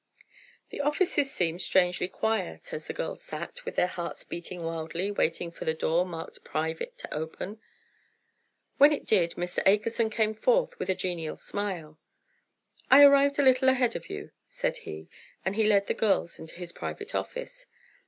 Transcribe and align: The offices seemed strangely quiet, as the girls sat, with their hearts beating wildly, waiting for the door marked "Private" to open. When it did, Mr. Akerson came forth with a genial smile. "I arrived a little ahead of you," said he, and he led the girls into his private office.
The 0.71 0.81
offices 0.81 1.31
seemed 1.31 1.61
strangely 1.61 2.07
quiet, 2.07 2.73
as 2.73 2.87
the 2.87 2.91
girls 2.93 3.21
sat, 3.23 3.63
with 3.65 3.75
their 3.75 3.85
hearts 3.85 4.23
beating 4.23 4.63
wildly, 4.63 5.11
waiting 5.11 5.51
for 5.51 5.63
the 5.65 5.75
door 5.75 6.07
marked 6.07 6.43
"Private" 6.43 6.97
to 6.97 7.13
open. 7.13 7.61
When 8.79 8.91
it 8.91 9.05
did, 9.05 9.33
Mr. 9.35 9.61
Akerson 9.67 10.09
came 10.09 10.33
forth 10.33 10.79
with 10.79 10.89
a 10.89 10.95
genial 10.95 11.37
smile. 11.37 11.99
"I 12.89 13.03
arrived 13.03 13.37
a 13.37 13.43
little 13.43 13.69
ahead 13.69 13.95
of 13.95 14.09
you," 14.09 14.31
said 14.49 14.77
he, 14.77 15.07
and 15.45 15.55
he 15.55 15.67
led 15.67 15.85
the 15.85 15.93
girls 15.93 16.39
into 16.39 16.55
his 16.55 16.71
private 16.71 17.13
office. 17.13 17.67